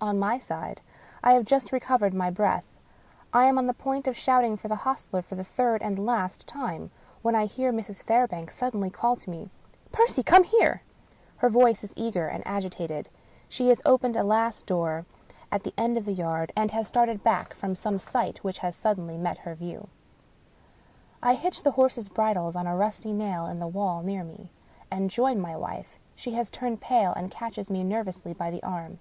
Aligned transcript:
On 0.00 0.18
my 0.18 0.38
side, 0.38 0.80
I 1.22 1.34
have 1.34 1.44
just 1.44 1.70
recovered 1.70 2.12
my 2.12 2.30
breath, 2.32 2.66
I 3.32 3.44
am 3.44 3.58
on 3.58 3.68
the 3.68 3.72
point 3.72 4.08
of 4.08 4.16
shout 4.16 4.42
ing 4.42 4.56
for 4.56 4.66
the 4.66 4.74
hostler 4.82 5.22
for 5.22 5.36
the 5.36 5.44
third 5.44 5.84
and 5.84 6.04
last 6.04 6.48
time, 6.48 6.90
when 7.22 7.36
I 7.36 7.44
hear 7.46 7.72
Mrs. 7.72 8.02
Fairbank 8.02 8.50
suddenly 8.50 8.90
call 8.90 9.14
to 9.14 9.30
me:" 9.30 9.50
Percy! 9.92 10.24
come 10.24 10.42
here 10.42 10.82
I" 10.84 11.06
Her 11.42 11.48
voice 11.48 11.84
is 11.84 11.92
eager 11.96 12.26
and 12.26 12.44
agitated. 12.44 13.08
She 13.48 13.68
has 13.68 13.80
opened 13.86 14.16
a 14.16 14.24
last 14.24 14.66
door 14.66 15.06
at 15.52 15.62
the 15.62 15.72
end 15.78 15.96
of 15.96 16.06
the 16.06 16.12
yard, 16.12 16.52
and 16.56 16.72
has 16.72 16.88
started 16.88 17.22
back 17.22 17.54
from 17.54 17.74
217 17.76 18.20
English 18.20 18.42
Mystery 18.42 18.72
Stories 18.72 18.74
some 18.74 18.94
sight 18.98 18.98
which 18.98 18.98
has 18.98 19.14
suddenly 19.14 19.16
met 19.16 19.38
her 19.46 19.54
view. 19.54 19.86
I 21.22 21.34
hitch 21.34 21.62
the 21.62 21.70
horses' 21.78 22.08
bridles 22.08 22.56
on 22.56 22.66
a 22.66 22.74
rusty 22.74 23.12
nail 23.12 23.46
in 23.46 23.60
the 23.60 23.68
wall 23.68 24.02
near 24.02 24.24
me, 24.24 24.50
and 24.90 25.08
join 25.08 25.38
my 25.38 25.54
wife. 25.56 26.00
She 26.16 26.32
has 26.32 26.50
turned 26.50 26.80
pale, 26.80 27.12
and 27.12 27.30
catches 27.30 27.70
me 27.70 27.84
nervously 27.84 28.34
by 28.34 28.50
the 28.50 28.64
arm. 28.64 28.98